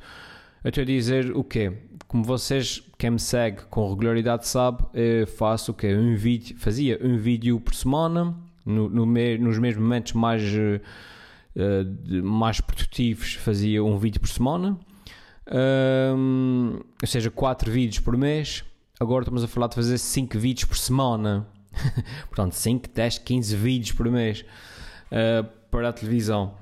eu 0.64 0.70
estou 0.70 0.82
a 0.82 0.84
dizer 0.84 1.36
o 1.36 1.44
quê? 1.44 1.72
Como 2.08 2.24
vocês, 2.24 2.82
quem 2.98 3.10
me 3.10 3.20
segue 3.20 3.62
com 3.70 3.88
regularidade 3.90 4.48
sabe, 4.48 4.84
faço 5.36 5.72
o 5.72 5.74
quê? 5.74 5.94
Um 5.94 6.16
vídeo, 6.16 6.56
fazia 6.58 6.98
um 7.02 7.18
vídeo 7.18 7.60
por 7.60 7.74
semana, 7.74 8.34
no, 8.64 8.88
no 8.88 9.04
me, 9.04 9.36
nos 9.36 9.58
mesmos 9.58 9.82
momentos 9.82 10.12
mais, 10.14 10.42
uh, 10.42 10.80
mais 12.22 12.60
produtivos 12.60 13.34
fazia 13.34 13.84
um 13.84 13.98
vídeo 13.98 14.20
por 14.20 14.28
semana, 14.28 14.78
um, 16.16 16.80
ou 17.02 17.08
seja, 17.08 17.30
4 17.30 17.70
vídeos 17.70 18.00
por 18.00 18.16
mês. 18.16 18.64
Agora 18.98 19.22
estamos 19.22 19.44
a 19.44 19.48
falar 19.48 19.66
de 19.66 19.74
fazer 19.74 19.98
5 19.98 20.38
vídeos 20.38 20.64
por 20.64 20.78
semana. 20.78 21.46
Portanto, 22.26 22.52
5, 22.52 22.88
10, 22.94 23.18
15 23.18 23.56
vídeos 23.56 23.92
por 23.92 24.10
mês 24.10 24.44
uh, 25.10 25.46
para 25.70 25.90
a 25.90 25.92
televisão. 25.92 26.54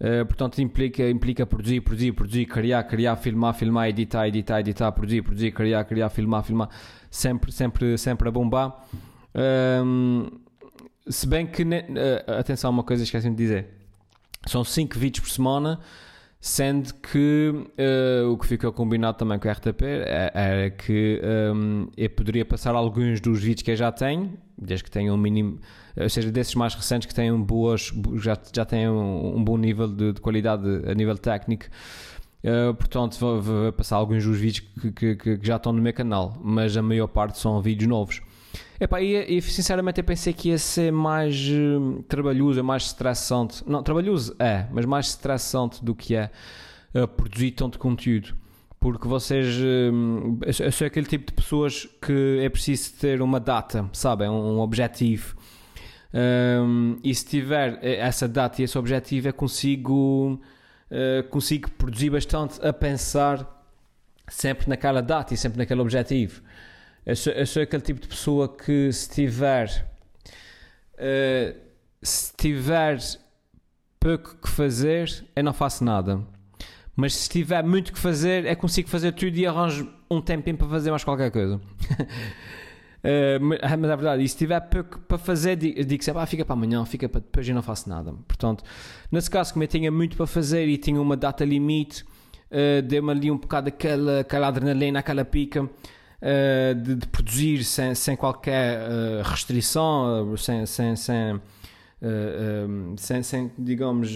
Uh, 0.00 0.24
portanto, 0.24 0.62
implica, 0.62 1.08
implica 1.10 1.44
produzir, 1.44 1.82
produzir, 1.82 2.12
produzir, 2.12 2.46
criar, 2.46 2.82
criar, 2.84 3.16
filmar, 3.16 3.52
filmar, 3.52 3.88
editar, 3.88 4.26
editar, 4.26 4.60
editar, 4.60 4.90
produzir, 4.92 5.20
produzir, 5.20 5.52
criar, 5.52 5.84
criar, 5.84 6.08
filmar, 6.08 6.42
filmar, 6.42 6.70
sempre, 7.10 7.52
sempre, 7.52 7.98
sempre 7.98 8.28
a 8.28 8.32
bombar. 8.32 8.86
Um, 9.34 10.26
se 11.06 11.26
bem 11.26 11.46
que, 11.46 11.62
uh, 11.62 12.38
atenção, 12.38 12.70
uma 12.70 12.82
coisa 12.82 13.02
esqueci 13.02 13.28
de 13.28 13.36
dizer: 13.36 13.68
são 14.46 14.64
5 14.64 14.98
vídeos 14.98 15.28
por 15.28 15.30
semana, 15.30 15.78
sendo 16.40 16.94
que 16.94 17.52
uh, 17.52 18.30
o 18.30 18.38
que 18.38 18.46
ficou 18.46 18.72
combinado 18.72 19.18
também 19.18 19.38
com 19.38 19.48
a 19.48 19.52
RTP 19.52 19.82
é, 19.82 20.30
era 20.34 20.70
que 20.70 21.20
um, 21.54 21.88
eu 21.96 22.08
poderia 22.10 22.44
passar 22.44 22.74
alguns 22.74 23.20
dos 23.20 23.42
vídeos 23.42 23.62
que 23.62 23.70
eu 23.70 23.76
já 23.76 23.92
tenho, 23.92 24.32
desde 24.56 24.84
que 24.84 24.90
tenham 24.90 25.14
um 25.14 25.18
mínimo 25.18 25.60
ou 25.96 26.08
seja, 26.08 26.30
desses 26.30 26.54
mais 26.54 26.74
recentes 26.74 27.06
que 27.06 27.14
têm 27.14 27.34
boas, 27.40 27.92
já, 28.16 28.38
já 28.54 28.64
têm 28.64 28.88
um, 28.88 29.36
um 29.36 29.44
bom 29.44 29.56
nível 29.56 29.88
de, 29.88 30.12
de, 30.12 30.20
qualidade 30.20 30.64
a 30.88 30.94
nível 30.94 31.16
técnico. 31.18 31.66
Uh, 32.42 32.72
portanto, 32.74 33.18
vou, 33.18 33.40
vou, 33.40 33.72
passar 33.72 33.96
alguns 33.96 34.24
dos 34.24 34.38
vídeos 34.38 34.66
que, 34.80 34.92
que, 34.92 35.16
que, 35.16 35.38
já 35.42 35.56
estão 35.56 35.72
no 35.72 35.82
meu 35.82 35.92
canal, 35.92 36.38
mas 36.42 36.76
a 36.76 36.82
maior 36.82 37.08
parte 37.08 37.38
são 37.38 37.60
vídeos 37.60 37.88
novos. 37.88 38.22
Epá, 38.80 39.00
e, 39.02 39.36
e 39.36 39.42
sinceramente 39.42 40.00
eu 40.00 40.04
pensei 40.04 40.32
que 40.32 40.48
ia 40.48 40.58
ser 40.58 40.90
mais 40.90 41.36
uh, 41.50 42.02
trabalhoso, 42.08 42.64
mais 42.64 42.84
estressante. 42.84 43.62
Não, 43.66 43.82
trabalhoso 43.82 44.34
é, 44.38 44.66
mas 44.70 44.86
mais 44.86 45.08
estressante 45.08 45.84
do 45.84 45.94
que 45.94 46.14
é 46.14 46.30
uh, 46.94 47.06
produzir 47.06 47.50
tanto 47.50 47.78
conteúdo. 47.78 48.34
Porque 48.80 49.06
vocês. 49.06 49.54
Uh, 49.58 50.38
eu 50.58 50.72
sou 50.72 50.86
aquele 50.86 51.04
tipo 51.04 51.26
de 51.26 51.32
pessoas 51.34 51.86
que 52.00 52.38
é 52.40 52.48
preciso 52.48 52.94
ter 52.94 53.20
uma 53.20 53.38
data, 53.38 53.86
sabem? 53.92 54.30
Um, 54.30 54.56
um 54.56 54.60
objetivo. 54.60 55.36
Um, 56.12 56.96
e 57.04 57.14
se 57.14 57.26
tiver 57.26 57.78
essa 57.82 58.26
data 58.26 58.62
e 58.62 58.64
esse 58.64 58.78
objetivo, 58.78 59.28
eu 59.28 59.34
consigo, 59.34 60.40
consigo 61.30 61.70
produzir 61.72 62.10
bastante 62.10 62.58
a 62.66 62.72
pensar 62.72 63.46
sempre 64.26 64.68
naquela 64.68 65.02
data 65.02 65.34
e 65.34 65.36
sempre 65.36 65.58
naquele 65.58 65.80
objetivo. 65.80 66.42
Eu 67.04 67.16
sou, 67.16 67.32
eu 67.32 67.46
sou 67.46 67.62
aquele 67.62 67.82
tipo 67.82 68.00
de 68.00 68.08
pessoa 68.08 68.48
que 68.48 68.92
se 68.92 69.08
tiver 69.08 69.86
uh, 70.94 71.70
se 72.02 72.32
tiver 72.36 72.98
pouco 73.98 74.36
que 74.36 74.48
fazer, 74.48 75.24
eu 75.34 75.44
não 75.44 75.52
faço 75.52 75.84
nada. 75.84 76.20
Mas 76.96 77.14
se 77.14 77.28
tiver 77.28 77.62
muito 77.62 77.92
que 77.92 77.98
fazer, 77.98 78.44
é 78.46 78.54
consigo 78.54 78.88
fazer 78.88 79.12
tudo 79.12 79.36
e 79.36 79.46
arranjo 79.46 79.90
um 80.10 80.20
tempinho 80.20 80.56
para 80.56 80.68
fazer 80.68 80.90
mais 80.90 81.04
qualquer 81.04 81.30
coisa. 81.30 81.56
uh, 81.56 81.60
mas, 83.40 83.60
é 83.62 83.76
verdade, 83.76 84.22
e 84.22 84.28
se 84.28 84.36
tiver 84.36 84.60
pouco 84.60 84.98
para 85.00 85.18
fazer, 85.18 85.56
digo 85.56 86.02
sempre, 86.02 86.22
ah, 86.22 86.26
fica 86.26 86.44
para 86.44 86.54
amanhã, 86.54 86.84
fica 86.84 87.08
para 87.08 87.20
depois 87.20 87.46
e 87.46 87.52
não 87.52 87.62
faço 87.62 87.88
nada. 87.88 88.12
Portanto, 88.26 88.64
nesse 89.10 89.30
caso, 89.30 89.52
como 89.52 89.62
eu 89.62 89.68
tinha 89.68 89.90
muito 89.90 90.16
para 90.16 90.26
fazer 90.26 90.66
e 90.66 90.76
tinha 90.76 91.00
uma 91.00 91.16
data 91.16 91.44
limite, 91.44 92.02
uh, 92.50 92.82
deu-me 92.82 93.10
ali 93.10 93.30
um 93.30 93.38
bocado 93.38 93.68
aquela, 93.68 94.20
aquela 94.20 94.48
adrenalina, 94.48 94.98
aquela 94.98 95.24
pica 95.24 95.68
uh, 96.22 96.74
de, 96.74 96.94
de, 96.96 97.06
produzir 97.08 97.64
sem, 97.64 97.94
sem 97.94 98.16
qualquer 98.16 98.80
uh, 98.80 99.22
restrição, 99.22 100.36
sem, 100.36 100.66
sem, 100.66 100.96
sem, 100.96 101.40
sem, 102.96 103.22
sem, 103.22 103.52
digamos. 103.58 104.10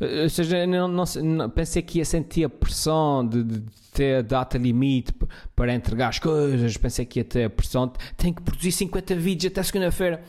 ou 0.00 0.28
seja, 0.30 0.66
não, 0.66 0.88
não, 0.88 1.04
não, 1.22 1.50
pensei 1.50 1.82
que 1.82 1.98
ia 1.98 2.04
sentir 2.04 2.44
a 2.44 2.48
pressão 2.48 3.26
de, 3.26 3.42
de, 3.42 3.62
ter 3.92 4.22
data 4.22 4.56
limite 4.56 5.12
para 5.56 5.74
entregar 5.74 6.08
as 6.08 6.18
coisas. 6.18 6.76
Pensei 6.76 7.04
que 7.04 7.20
ia 7.20 7.24
ter 7.24 7.44
a 7.44 7.50
pressão 7.50 7.86
de 7.88 7.94
tem 8.16 8.32
que 8.32 8.42
produzir 8.42 8.72
50 8.72 9.14
vídeos 9.16 9.52
até 9.52 9.62
segunda-feira 9.62 10.22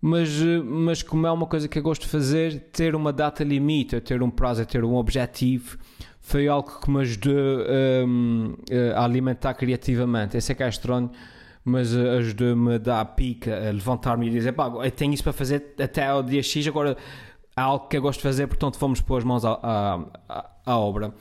mas, 0.00 0.40
eh, 0.40 0.60
mas 0.62 1.02
como 1.02 1.26
é 1.26 1.32
uma 1.32 1.46
coisa 1.46 1.68
que 1.68 1.78
eu 1.78 1.82
gosto 1.82 2.02
de 2.02 2.08
fazer, 2.08 2.60
ter 2.72 2.94
uma 2.94 3.12
data 3.12 3.42
limite, 3.42 4.00
ter 4.00 4.22
um 4.22 4.30
prazo, 4.30 4.64
ter 4.64 4.84
um 4.84 4.94
objetivo, 4.94 5.78
foi 6.26 6.48
algo 6.48 6.80
que 6.80 6.90
me 6.90 7.02
ajudou 7.02 7.34
um, 8.04 8.56
eh, 8.68 8.92
a 8.96 9.04
alimentar 9.04 9.54
criativamente. 9.54 10.36
Esse 10.36 10.50
é 10.50 10.54
que 10.56 10.62
é 10.64 10.68
estranho, 10.68 11.08
mas 11.64 11.94
eh, 11.94 12.18
ajudou-me 12.18 12.74
a 12.74 12.78
dar 12.78 13.00
a 13.00 13.04
pica, 13.04 13.56
a 13.56 13.70
levantar-me 13.70 14.26
e 14.26 14.30
dizer: 14.30 14.50
pá, 14.50 14.66
eu 14.66 14.90
tenho 14.90 15.14
isso 15.14 15.22
para 15.22 15.32
fazer 15.32 15.74
até 15.78 16.04
ao 16.04 16.24
dia 16.24 16.42
X, 16.42 16.66
agora 16.66 16.96
há 17.54 17.62
algo 17.62 17.86
que 17.86 17.96
eu 17.96 18.02
gosto 18.02 18.18
de 18.18 18.22
fazer, 18.24 18.48
portanto 18.48 18.76
vamos 18.76 19.00
pôr 19.00 19.18
as 19.18 19.24
mãos 19.24 19.44
à, 19.44 19.52
à, 20.28 20.50
à 20.66 20.76
obra. 20.76 21.14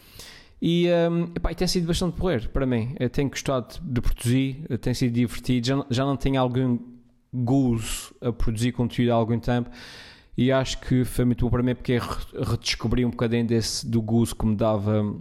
E, 0.59 0.87
um, 1.11 1.25
epá, 1.35 1.51
e 1.51 1.55
tem 1.55 1.67
sido 1.67 1.85
bastante 1.85 2.17
porreiro 2.17 2.49
para 2.49 2.65
mim. 2.65 2.95
Eu 2.99 3.07
tenho 3.07 3.29
gostado 3.29 3.75
de 3.79 4.01
produzir, 4.01 4.65
tem 4.81 4.95
sido 4.95 5.13
divertido. 5.13 5.67
Já, 5.67 5.85
já 5.91 6.03
não 6.03 6.17
tenho 6.17 6.41
algum 6.41 6.79
gozo 7.31 8.15
a 8.21 8.33
produzir 8.33 8.71
conteúdo 8.71 9.11
há 9.11 9.13
algum 9.13 9.37
tempo 9.37 9.69
e 10.37 10.51
acho 10.51 10.79
que 10.79 11.05
foi 11.05 11.25
muito 11.25 11.45
bom 11.45 11.49
para 11.49 11.63
mim 11.63 11.73
porque 11.73 11.97
redescobri 12.33 13.05
um 13.05 13.09
bocadinho 13.09 13.47
desse, 13.47 13.87
do 13.87 14.01
gozo 14.01 14.35
que 14.35 14.45
me 14.45 14.55
dava 14.55 15.15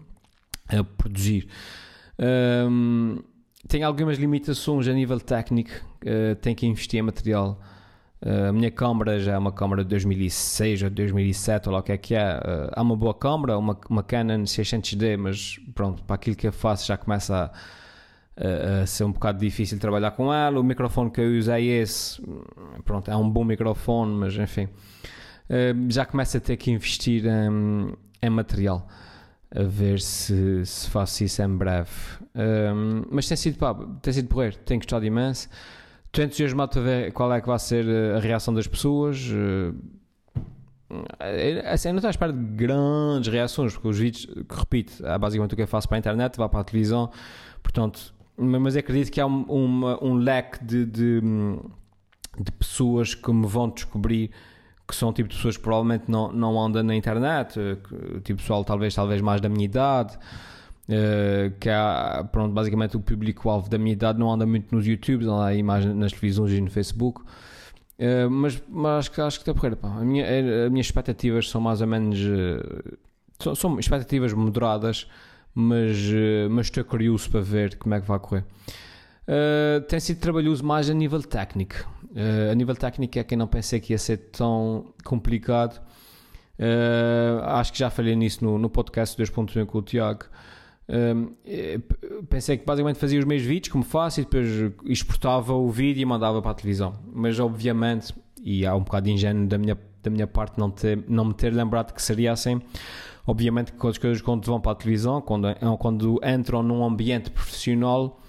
a 0.69 0.83
produzir. 0.83 1.49
Um, 2.19 3.19
tem 3.69 3.83
algumas 3.83 4.19
limitações 4.19 4.89
a 4.89 4.93
nível 4.93 5.21
técnico, 5.21 5.71
uh, 5.71 6.35
tenho 6.37 6.57
que 6.57 6.67
investir 6.67 6.99
em 6.99 7.03
material. 7.03 7.61
Uh, 8.21 8.49
a 8.49 8.53
minha 8.53 8.71
câmera 8.71 9.19
já 9.21 9.35
é 9.35 9.39
uma 9.39 9.53
câmera 9.53 9.85
de 9.85 9.91
2006 9.91 10.83
ou 10.83 10.91
2007, 10.91 11.69
ou 11.69 11.75
lá 11.75 11.81
o 11.81 11.83
que 11.83 11.93
é 11.93 11.97
que 11.97 12.15
é. 12.15 12.37
Uh, 12.37 12.71
há 12.73 12.83
uma 12.83 12.97
boa 12.97 13.15
câmera, 13.15 13.57
uma, 13.57 13.79
uma 13.89 14.03
Canon 14.03 14.43
600D, 14.43 15.17
mas 15.17 15.61
pronto, 15.75 16.03
para 16.03 16.17
aquilo 16.17 16.37
que 16.37 16.47
eu 16.47 16.53
faço 16.53 16.87
já 16.87 16.97
começa 16.97 17.45
a 17.45 17.84
a, 18.37 18.87
ser 18.87 19.05
um 19.05 19.13
bocado 19.13 19.39
difícil 19.39 19.79
trabalhar 19.79 20.11
com 20.13 20.33
ela. 20.33 20.59
O 20.59 20.65
microfone 20.65 21.11
que 21.11 21.21
eu 21.21 21.39
usei 21.39 21.71
é 21.71 21.83
esse, 21.83 22.21
pronto, 22.85 23.11
é 23.11 23.17
um 23.17 23.29
bom 23.29 23.45
microfone, 23.45 24.15
mas 24.15 24.37
enfim, 24.37 24.69
já 25.89 26.05
começo 26.05 26.37
a 26.37 26.41
ter 26.41 26.57
que 26.57 26.71
investir 26.71 27.25
em, 27.27 27.95
em 28.23 28.31
material. 28.31 28.87
A 29.57 29.63
ver 29.63 30.01
se, 30.01 30.67
se 30.67 30.91
faço 30.91 31.23
isso 31.23 31.41
em 31.41 31.57
breve. 31.57 31.91
Um, 32.35 33.05
mas 33.09 33.29
tem 33.29 33.37
sido, 33.37 33.57
pá, 33.57 33.73
tem 34.03 34.13
sido 34.13 34.29
porreiro, 34.29 34.57
tenho 34.65 34.81
gostado 34.81 35.05
imenso. 35.05 35.49
Estou 36.07 36.25
entusiasmado 36.25 36.73
para 36.73 36.81
ver 36.83 37.13
qual 37.13 37.33
é 37.33 37.41
que 37.41 37.47
vai 37.47 37.59
ser 37.59 37.87
a 38.17 38.19
reação 38.19 38.53
das 38.53 38.67
pessoas. 38.67 39.17
Assim, 41.73 41.89
não 41.89 41.97
estou 41.97 42.09
à 42.09 42.11
espera 42.11 42.33
de 42.33 42.39
grandes 42.39 43.33
reações, 43.33 43.73
porque 43.73 43.89
os 43.89 43.99
vídeos, 43.99 44.27
que 44.27 44.57
repito, 44.57 45.07
é 45.07 45.19
basicamente 45.19 45.53
o 45.53 45.57
que 45.57 45.63
eu 45.63 45.69
faço 45.69 45.89
para 45.89 45.97
a 45.97 46.01
internet, 46.01 46.37
vai 46.37 46.49
para 46.49 46.61
a 46.61 46.65
televisão, 46.65 47.11
portanto, 47.63 48.14
mas 48.37 48.77
acredito 48.77 49.11
que 49.11 49.21
há 49.21 49.27
um, 49.27 49.45
um 50.03 50.15
leque 50.15 50.65
de, 50.65 50.85
de, 50.85 51.21
de, 51.21 52.53
pessoas 52.59 53.15
que 53.15 53.33
me 53.33 53.47
vão 53.47 53.69
descobrir 53.69 54.31
que 54.87 54.95
são 54.95 55.13
tipo 55.13 55.29
de 55.29 55.37
pessoas 55.37 55.57
que 55.57 55.63
provavelmente 55.63 56.05
não, 56.09 56.31
não 56.33 56.61
andam 56.61 56.83
na 56.83 56.95
internet, 56.95 57.59
tipo 58.23 58.41
pessoal 58.41 58.65
talvez, 58.65 58.95
talvez 58.95 59.21
mais 59.23 59.41
da 59.41 59.49
minha 59.49 59.65
idade, 59.65 60.17
uh, 60.89 61.51
que 61.59 61.71
há, 61.71 62.27
pronto, 62.31 62.53
basicamente 62.53 62.97
o 62.97 63.01
público-alvo 63.01 63.71
da 63.71 63.79
minha 63.79 63.93
idade 63.93 64.19
não 64.19 64.31
anda 64.31 64.45
muito 64.45 64.75
nos 64.75 64.87
YouTubes, 64.87 65.27
anda 65.27 65.47
aí 65.47 65.63
mais 65.63 65.87
nas 65.87 66.13
televisões 66.13 66.53
e 66.53 66.61
no 66.61 66.71
Facebook. 66.71 67.23
Uh, 67.99 68.29
mas, 68.29 68.63
mas 68.69 68.99
acho 68.99 69.13
que 69.13 69.21
acho 69.21 69.39
que 69.39 69.43
está 69.43 69.55
porreiro, 69.55 69.77
pá. 69.77 69.89
A 69.89 70.05
minha, 70.05 70.25
as 70.67 70.71
minhas 70.71 70.87
expectativas 70.87 71.49
são 71.49 71.61
mais 71.61 71.81
ou 71.81 71.87
menos 71.87 72.19
uh, 72.19 72.99
são, 73.39 73.55
são 73.55 73.79
expectativas 73.79 74.33
moderadas 74.33 75.09
mas, 75.55 75.97
eh, 76.13 76.49
mas 76.51 76.67
estou 76.67 76.85
curioso 76.85 77.31
para 77.31 77.41
ver 77.41 77.77
como 77.77 77.95
é 77.95 78.01
que 78.01 78.09
vai 78.09 78.19
correr. 78.19 78.45
Uh, 79.27 79.81
tem 79.89 79.99
sido 80.01 80.21
trabalhoso 80.21 80.65
mais 80.65 80.91
a 80.91 80.95
nível 80.95 81.23
técnico. 81.23 81.89
Uh, 82.11 82.53
a 82.53 82.55
nível 82.55 82.77
técnico 82.77 83.19
é 83.19 83.25
que 83.25 83.35
eu 83.35 83.39
não 83.39 83.47
pensei 83.47 83.81
que 83.81 83.93
ia 83.93 83.99
ser 83.99 84.19
tão 84.33 84.93
complicado. 85.05 85.81
Uh, 86.59 87.43
acho 87.45 87.73
que 87.73 87.79
já 87.79 87.89
falei 87.89 88.15
nisso 88.15 88.45
no, 88.45 88.59
no 88.59 88.69
podcast 88.69 89.21
2.1 89.21 89.65
com 89.65 89.79
o 89.79 89.83
Tiago. 89.83 90.25
pensei 92.29 92.59
que 92.59 92.67
basicamente 92.67 92.99
fazia 92.99 93.19
os 93.19 93.25
meus 93.25 93.43
vídeos 93.43 93.73
como 93.73 93.83
faço 93.83 94.21
e 94.21 94.25
depois 94.25 94.47
exportava 94.85 95.55
o 95.55 95.71
vídeo 95.71 96.03
e 96.03 96.05
mandava 96.05 96.43
para 96.43 96.51
a 96.51 96.55
televisão. 96.55 96.93
Mas 97.13 97.41
obviamente, 97.41 98.15
e 98.43 98.67
há 98.67 98.75
um 98.75 98.83
bocado 98.83 99.07
de 99.07 99.13
ingênuo 99.13 99.47
da 99.47 99.57
minha, 99.57 99.79
da 100.03 100.11
minha 100.11 100.27
parte 100.27 100.59
não, 100.59 100.71
ter, 100.71 101.03
não 101.09 101.25
me 101.25 101.35
ter 101.35 101.53
lembrado 101.55 101.95
que 101.95 102.03
seria 102.03 102.33
assim 102.33 102.61
Obviamente 103.27 103.73
que 103.73 103.87
as 103.87 103.97
coisas 103.97 104.21
quando 104.21 104.45
vão 104.45 104.61
para 104.61 104.73
a 104.73 104.75
televisão, 104.75 105.21
quando, 105.21 105.49
quando 105.79 106.21
entram 106.23 106.63
num 106.63 106.85
ambiente 106.85 107.31
profissional, 107.31 108.21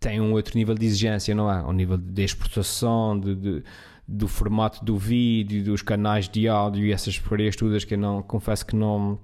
têm 0.00 0.20
um 0.20 0.32
outro 0.32 0.56
nível 0.56 0.74
de 0.74 0.86
exigência, 0.86 1.34
não 1.34 1.50
é? 1.50 1.62
O 1.62 1.72
nível 1.72 1.96
de 1.96 2.24
exportação, 2.24 3.18
de, 3.18 3.36
de, 3.36 3.64
do 4.08 4.26
formato 4.26 4.84
do 4.84 4.96
vídeo, 4.96 5.62
dos 5.62 5.82
canais 5.82 6.28
de 6.28 6.48
áudio 6.48 6.84
e 6.84 6.92
essas 6.92 7.18
porcarias 7.18 7.54
todas 7.54 7.84
que 7.84 7.94
eu 7.94 7.98
não, 7.98 8.22
confesso 8.22 8.66
que 8.66 8.74
não, 8.74 9.18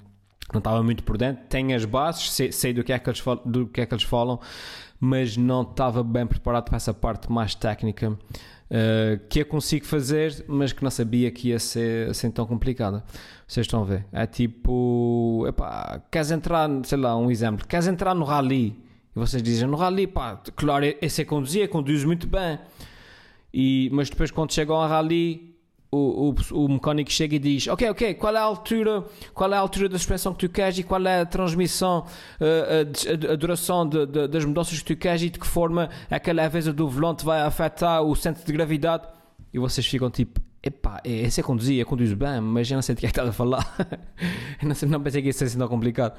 não 0.52 0.59
estava 0.59 0.83
muito 0.83 1.02
por 1.02 1.18
dentro. 1.18 1.45
Tenho 1.49 1.75
as 1.75 1.85
bases, 1.85 2.30
sei, 2.30 2.52
sei, 2.52 2.73
do, 2.73 2.85
que 2.85 2.92
é 2.92 2.99
que 2.99 3.11
eles 3.11 3.18
falam, 3.18 3.42
do 3.45 3.66
que 3.66 3.80
é 3.80 3.87
que 3.87 3.95
eles 3.95 4.04
falam, 4.04 4.38
mas 5.00 5.37
não 5.37 5.62
estava 5.62 6.04
bem 6.04 6.26
preparado 6.26 6.64
para 6.66 6.76
essa 6.76 6.95
parte 6.95 7.33
mais 7.33 7.54
técnica 7.54 8.16
uh, 8.71 9.21
que 9.29 9.41
eu 9.41 9.47
consigo 9.47 9.85
fazer, 9.85 10.45
mas 10.49 10.73
que 10.73 10.83
não 10.83 10.91
sabia 10.91 11.31
que 11.31 11.49
ia 11.49 11.59
ser 11.59 12.11
assim 12.11 12.31
tão 12.31 12.47
complicada. 12.47 13.05
Vocês 13.47 13.67
estão 13.67 13.83
a 13.83 13.85
ver? 13.85 14.07
É 14.13 14.27
tipo, 14.27 15.45
epá, 15.49 16.03
queres 16.11 16.31
entrar, 16.31 16.69
sei 16.85 16.99
lá, 16.99 17.17
um 17.17 17.31
exemplo, 17.31 17.67
queres 17.67 17.87
entrar 17.87 18.15
no 18.15 18.25
rally 18.25 18.77
e 19.15 19.19
vocês 19.19 19.43
dizem 19.43 19.67
no 19.67 19.77
rally, 19.77 20.07
pá, 20.07 20.41
claro, 20.55 20.85
esse 21.01 21.23
é 21.23 21.25
conduzir, 21.25 21.69
conduz 21.69 22.05
muito 22.05 22.27
bem. 22.27 22.59
E, 23.53 23.89
mas 23.93 24.11
depois 24.11 24.31
quando 24.31 24.53
chegam 24.53 24.77
ao 24.77 24.87
rally 24.87 25.56
o, 25.97 26.35
o, 26.53 26.65
o, 26.65 26.69
mecânico 26.69 27.11
chega 27.11 27.37
e 27.37 27.38
diz: 27.38 27.69
Ok, 27.69 27.88
ok, 27.88 28.15
qual 28.15 28.35
é 28.35 28.38
a 28.38 28.43
altura, 28.43 29.05
qual 29.35 29.53
é 29.53 29.57
a 29.57 29.61
altura 29.61 29.88
da 29.88 29.99
suspensão 29.99 30.33
que 30.35 30.47
tu 30.47 30.53
queres 30.53 30.79
e 30.79 30.83
qual 30.83 31.05
é 31.07 31.21
a 31.21 31.26
transmissão, 31.26 32.07
a, 32.41 33.31
a, 33.31 33.33
a 33.33 33.37
duração 33.37 33.88
de, 33.88 34.07
de, 34.07 34.29
das 34.29 34.45
mudanças 34.45 34.79
que 34.81 34.95
tu 34.95 34.97
queres 34.99 35.23
e 35.23 35.31
de 35.31 35.38
que 35.38 35.47
forma 35.47 35.88
aquela 36.11 36.43
leveza 36.43 36.73
do 36.73 36.88
volante 36.88 37.25
vai 37.25 37.41
afetar 37.41 38.03
o 38.03 38.15
centro 38.15 38.45
de 38.45 38.53
gravidade. 38.53 39.05
E 39.53 39.59
vocês 39.59 39.87
ficam 39.87 40.11
tipo: 40.11 40.41
Epá, 40.62 41.00
esse 41.05 41.41
é 41.41 41.43
conduzir, 41.45 41.79
eu 41.79 41.87
conduzo 41.87 42.17
bem, 42.17 42.41
mas 42.41 42.69
eu 42.69 42.75
não 42.75 42.83
sei 42.83 42.95
de 42.97 43.00
que 43.00 43.07
é 43.07 43.09
que 43.09 43.12
estás 43.12 43.29
a 43.29 43.33
falar. 43.33 43.65
não, 44.62 44.75
sei, 44.75 44.88
não 44.88 45.00
pensei 45.00 45.23
que 45.23 45.29
isso 45.29 45.38
fosse 45.38 45.57
tão 45.57 45.69
complicado. 45.69 46.19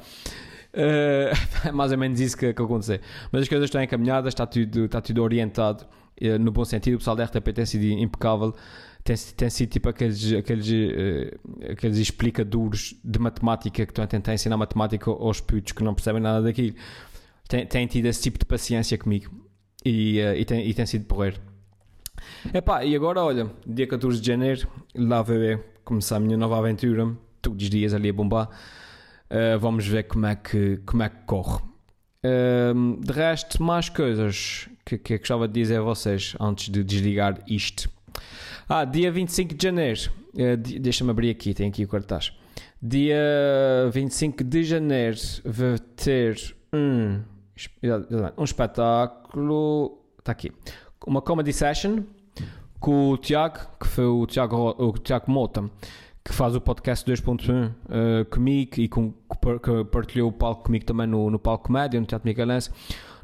Uh, 0.74 1.36
é 1.67 1.72
mais 1.72 1.91
ou 1.91 1.98
menos 1.98 2.19
isso 2.19 2.38
que, 2.38 2.53
que 2.53 2.62
aconteceu. 2.62 3.00
Mas 3.31 3.41
as 3.41 3.50
coisas 3.50 3.65
estão 3.65 3.81
encaminhadas, 3.84 4.29
está 4.29 4.46
tudo, 4.46 4.86
está 4.86 5.01
tudo 5.01 5.22
orientado 5.22 5.86
uh, 6.22 6.39
no 6.39 6.51
bom 6.51 6.63
sentido. 6.63 6.96
O 6.96 6.98
pessoal 7.00 7.15
da 7.15 7.25
RTP 7.25 7.53
tem 7.53 7.65
sido 7.65 7.84
impecável 7.84 8.55
tem, 9.07 9.15
tem 9.15 9.49
sido 9.49 9.69
tipo 9.69 9.87
aqueles, 9.87 10.33
aqueles, 10.33 10.67
uh, 10.67 11.71
aqueles 11.71 11.97
explicadores 11.97 12.93
de 13.01 13.19
matemática 13.19 13.85
que 13.85 13.91
estão 13.91 14.03
a 14.03 14.07
tentar 14.07 14.33
ensinar 14.33 14.57
matemática 14.57 15.09
aos 15.09 15.39
putos 15.39 15.71
que 15.71 15.81
não 15.81 15.93
percebem 15.93 16.21
nada 16.21 16.41
daquilo. 16.41 16.75
Tem, 17.47 17.65
tem 17.65 17.87
tido 17.87 18.07
esse 18.07 18.21
tipo 18.21 18.37
de 18.37 18.45
paciência 18.45 18.97
comigo. 18.97 19.31
e, 19.85 20.19
uh, 20.19 20.35
e, 20.35 20.43
tem, 20.43 20.67
e 20.67 20.73
tem 20.73 20.85
sido 20.85 21.05
porreiro. 21.05 21.39
Epá, 22.53 22.83
e 22.83 22.95
agora 22.95 23.23
olha, 23.23 23.49
dia 23.65 23.87
14 23.87 24.19
de 24.19 24.27
janeiro, 24.27 24.67
lá 24.93 25.23
eu 25.29 25.63
começar 25.85 26.17
a 26.17 26.19
minha 26.19 26.35
nova 26.35 26.57
aventura, 26.57 27.15
todos 27.41 27.63
os 27.63 27.69
dias 27.69 27.93
ali 27.93 28.09
a 28.09 28.13
bombar. 28.13 28.49
Uh, 29.31 29.57
vamos 29.57 29.87
ver 29.87 30.03
como 30.03 30.25
é 30.25 30.35
que, 30.35 30.81
como 30.85 31.03
é 31.03 31.09
que 31.09 31.23
corre. 31.25 31.61
Uh, 32.25 32.99
de 32.99 33.13
resto, 33.13 33.63
mais 33.63 33.87
coisas 33.87 34.67
que, 34.85 34.97
que 34.97 35.13
eu 35.13 35.19
gostava 35.19 35.47
de 35.47 35.53
dizer 35.53 35.77
a 35.77 35.81
vocês 35.81 36.35
antes 36.41 36.69
de 36.69 36.83
desligar 36.83 37.41
isto. 37.47 37.89
Ah, 38.69 38.86
dia 38.86 39.12
25 39.12 39.53
de 39.53 39.63
janeiro, 39.63 40.12
uh, 40.33 40.57
deixa-me 40.79 41.12
abrir 41.12 41.29
aqui, 41.29 41.53
tem 41.53 41.69
aqui 41.69 41.83
o 41.83 41.88
cartaz. 41.88 42.33
Dia 42.81 43.89
25 43.91 44.43
de 44.43 44.63
janeiro 44.63 45.17
vai 45.43 45.79
ter 45.95 46.55
um, 46.71 47.21
um 48.38 48.43
espetáculo. 48.43 50.00
Está 50.19 50.31
aqui. 50.31 50.51
Uma 51.05 51.21
comedy 51.21 51.53
session 51.53 52.03
com 52.79 53.09
o 53.09 53.17
Tiago, 53.17 53.59
que 53.79 53.88
foi 53.88 54.05
o 54.05 54.25
Tiago, 54.27 54.75
o 54.77 54.91
Tiago 54.93 55.31
Mota, 55.31 55.69
que 56.24 56.33
faz 56.33 56.55
o 56.55 56.62
podcast 56.62 57.09
2.1 57.09 57.71
uh, 57.71 58.25
comigo 58.25 58.74
e 58.77 58.88
com, 58.88 59.12
que 59.12 59.83
partilhou 59.86 60.29
o 60.29 60.31
palco 60.31 60.65
comigo 60.65 60.86
também 60.86 61.07
no, 61.07 61.31
no 61.31 61.39
palco 61.39 61.67
comédia, 61.67 62.00
no 62.00 62.05
Teatro 62.05 62.27
Micalense. 62.27 62.69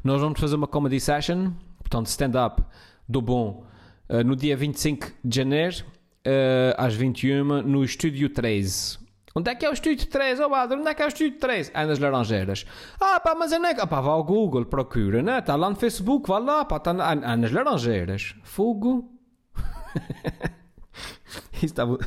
Nós 0.02 0.20
vamos 0.20 0.40
fazer 0.40 0.56
uma 0.56 0.66
comedy 0.66 0.98
session, 0.98 1.52
portanto, 1.78 2.06
stand-up 2.06 2.62
do 3.08 3.22
bom, 3.22 3.64
uh, 4.08 4.24
no 4.24 4.36
dia 4.36 4.56
25 4.56 5.10
de 5.24 5.36
janeiro, 5.36 5.84
uh, 6.26 6.74
às 6.76 6.94
21 6.94 7.62
no 7.62 7.84
Estúdio 7.84 8.28
13. 8.28 8.98
Onde 9.36 9.50
é 9.50 9.54
que 9.54 9.66
é 9.66 9.70
o 9.70 9.72
Estúdio 9.72 10.06
3? 10.06 10.38
Oh, 10.40 10.48
Badro, 10.48 10.78
onde 10.78 10.88
é 10.88 10.94
que 10.94 11.02
é 11.02 11.06
o 11.06 11.08
Estúdio 11.08 11.38
3? 11.40 11.72
É 11.74 11.84
nas 11.84 11.98
Laranjeiras. 11.98 12.64
Ah, 13.00 13.18
pá, 13.18 13.34
mas 13.34 13.52
é 13.52 13.56
é... 13.56 13.80
Ah, 13.80 13.86
pá, 13.86 14.00
vá 14.00 14.12
ao 14.12 14.22
Google, 14.22 14.64
procura, 14.64 15.22
né? 15.22 15.40
Está 15.40 15.56
lá 15.56 15.68
no 15.68 15.74
Facebook, 15.74 16.28
vá 16.28 16.38
lá, 16.38 16.64
pá, 16.64 16.76
está 16.76 16.92
na... 16.92 17.12
é 17.12 17.36
nas 17.36 17.50
Laranjeiras. 17.50 18.36
Fogo. 18.44 19.10
Isso 21.54 21.64
estava... 21.64 21.98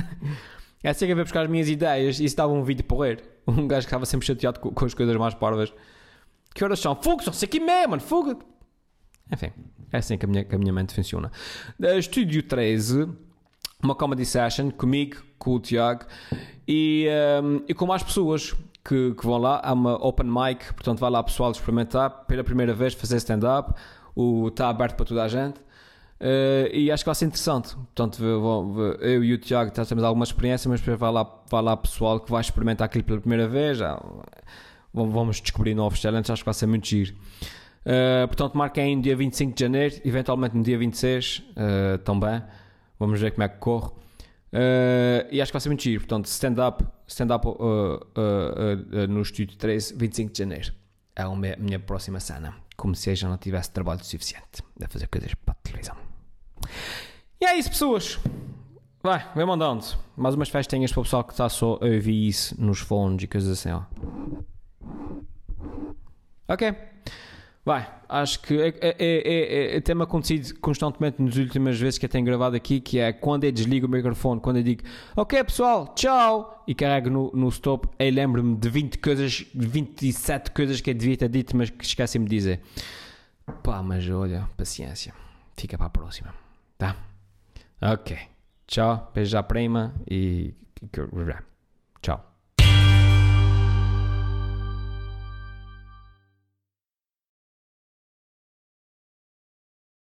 é 0.82 0.88
assim 0.88 1.04
que 1.04 1.12
eu 1.12 1.16
ver 1.16 1.24
buscar 1.24 1.42
as 1.42 1.50
minhas 1.50 1.68
ideias. 1.68 2.16
Isso 2.16 2.24
estava 2.24 2.52
um 2.52 2.64
vídeo 2.64 2.84
porreiro. 2.84 3.22
Um 3.46 3.68
gajo 3.68 3.86
que 3.86 3.88
estava 3.88 4.06
sempre 4.06 4.26
chateado 4.26 4.58
com, 4.58 4.70
com 4.70 4.84
as 4.86 4.94
coisas 4.94 5.14
mais 5.16 5.34
parvas. 5.34 5.72
Que 6.54 6.64
horas 6.64 6.80
são? 6.80 6.96
Fogo, 6.96 7.22
só 7.22 7.32
sei 7.32 7.48
que 7.48 7.60
mesmo, 7.60 7.90
mano, 7.90 8.02
fogo. 8.02 8.42
Enfim, 9.30 9.52
é 9.92 9.98
assim 9.98 10.18
que 10.18 10.24
a 10.24 10.28
minha, 10.28 10.44
que 10.44 10.54
a 10.54 10.58
minha 10.58 10.72
mente 10.72 10.94
funciona. 10.94 11.30
Estúdio 11.98 12.42
13 12.42 13.08
uma 13.82 13.94
comedy 13.94 14.24
session 14.24 14.70
comigo, 14.70 15.22
com 15.38 15.54
o 15.54 15.60
Tiago 15.60 16.04
e, 16.66 17.08
um, 17.42 17.62
e 17.68 17.74
com 17.74 17.86
mais 17.86 18.02
pessoas 18.02 18.54
que, 18.84 19.14
que, 19.14 19.26
vão 19.26 19.38
lá. 19.38 19.60
Há 19.62 19.72
uma 19.72 19.94
open 20.04 20.26
mic, 20.26 20.72
portanto, 20.74 20.98
vai 20.98 21.10
lá 21.10 21.22
pessoal 21.22 21.50
experimentar 21.50 22.10
pela 22.26 22.44
primeira 22.44 22.74
vez 22.74 22.94
fazer 22.94 23.16
stand-up. 23.16 23.74
Está 24.48 24.68
aberto 24.68 24.96
para 24.96 25.04
toda 25.04 25.22
a 25.24 25.28
gente. 25.28 25.58
Uh, 26.18 26.72
e 26.72 26.90
acho 26.90 27.04
que 27.04 27.08
vai 27.08 27.14
ser 27.14 27.26
interessante. 27.26 27.74
Portanto, 27.74 28.22
eu 29.00 29.22
e 29.22 29.34
o 29.34 29.38
Tiago 29.38 29.70
já 29.74 29.84
temos 29.84 30.02
alguma 30.02 30.24
experiência, 30.24 30.68
mas 30.70 30.80
vai 30.80 31.12
lá, 31.12 31.30
vai 31.50 31.62
lá 31.62 31.76
pessoal 31.76 32.18
que 32.18 32.30
vai 32.30 32.40
experimentar 32.40 32.86
aquilo 32.86 33.04
pela 33.04 33.20
primeira 33.20 33.46
vez. 33.46 33.78
Já, 33.78 34.02
vamos 34.94 35.40
descobrir 35.40 35.74
novos 35.74 35.98
challenges, 35.98 36.30
acho 36.30 36.42
que 36.42 36.46
vai 36.46 36.54
ser 36.54 36.66
muito 36.66 36.86
giro. 36.86 37.14
Uh, 37.86 38.26
portanto, 38.26 38.58
marquem 38.58 39.00
dia 39.00 39.14
25 39.14 39.54
de 39.54 39.60
janeiro, 39.60 40.00
eventualmente 40.04 40.56
no 40.56 40.62
dia 40.64 40.76
26 40.76 41.38
uh, 41.38 41.98
também. 41.98 42.42
Vamos 42.98 43.20
ver 43.20 43.30
como 43.30 43.44
é 43.44 43.48
que 43.48 43.58
corre. 43.58 43.90
Uh, 44.52 45.28
e 45.30 45.40
acho 45.40 45.52
que 45.52 45.54
vai 45.54 45.60
ser 45.60 45.68
muito 45.68 45.82
giro. 45.84 46.00
Portanto, 46.00 46.26
stand-up 46.26 46.84
stand 47.06 47.28
-up, 47.28 47.46
no 49.08 49.22
Estúdio 49.22 49.56
13, 49.56 49.94
25 49.94 50.32
de 50.32 50.38
janeiro. 50.38 50.72
É 51.14 51.22
a 51.22 51.30
minha 51.30 51.78
próxima 51.78 52.18
cena. 52.18 52.54
Como 52.76 52.94
se 52.96 53.14
já 53.14 53.28
não 53.28 53.38
tivesse 53.38 53.70
trabalho 53.70 54.04
suficiente 54.04 54.62
a 54.82 54.88
fazer 54.88 55.06
coisas 55.06 55.32
para 55.34 55.52
a 55.52 55.56
televisão. 55.62 55.96
E 57.40 57.46
é 57.46 57.56
isso, 57.56 57.70
pessoas. 57.70 58.18
Vai, 59.02 59.24
vem 59.36 59.46
mandando. 59.46 59.84
Mais 60.16 60.34
umas 60.34 60.48
festinhas 60.48 60.90
para 60.90 61.00
o 61.00 61.04
pessoal 61.04 61.22
que 61.22 61.32
está 61.32 61.48
só 61.48 61.78
a 61.80 61.86
ouvir 61.86 62.26
isso 62.26 62.60
nos 62.60 62.80
fones 62.80 63.22
e 63.22 63.26
coisas 63.28 63.50
assim, 63.50 63.70
ó. 63.70 63.82
Ok. 66.48 66.74
Vai, 67.66 67.84
acho 68.08 68.38
que 68.42 68.54
é, 68.60 68.68
é, 68.80 68.96
é, 69.00 69.76
é, 69.76 69.80
tem-me 69.80 70.04
acontecido 70.04 70.56
constantemente 70.60 71.20
nas 71.20 71.34
últimas 71.34 71.76
vezes 71.76 71.98
que 71.98 72.04
eu 72.04 72.08
tenho 72.08 72.24
gravado 72.24 72.54
aqui, 72.54 72.78
que 72.78 73.00
é 73.00 73.12
quando 73.12 73.42
eu 73.42 73.50
desligo 73.50 73.88
o 73.88 73.90
microfone, 73.90 74.40
quando 74.40 74.58
eu 74.58 74.62
digo 74.62 74.84
ok 75.16 75.42
pessoal, 75.42 75.92
tchau, 75.96 76.62
e 76.64 76.76
carrego 76.76 77.10
no, 77.10 77.32
no 77.34 77.48
stop, 77.48 77.88
eu 77.98 78.12
lembro-me 78.12 78.54
de 78.54 78.70
20 78.70 78.98
coisas, 78.98 79.44
27 79.52 80.52
coisas 80.52 80.80
que 80.80 80.90
eu 80.90 80.94
devia 80.94 81.16
ter 81.16 81.28
dito, 81.28 81.56
mas 81.56 81.68
que 81.68 81.84
esqueci-me 81.84 82.26
de 82.26 82.36
dizer. 82.36 82.60
Pá, 83.64 83.82
mas 83.82 84.08
olha, 84.08 84.48
paciência, 84.56 85.12
fica 85.56 85.76
para 85.76 85.88
a 85.88 85.90
próxima, 85.90 86.32
tá? 86.78 86.94
Ok, 87.82 88.16
tchau, 88.68 89.10
beijo 89.12 89.36
à 89.36 89.42
prima 89.42 89.92
e... 90.08 90.54
Tchau. 92.00 92.35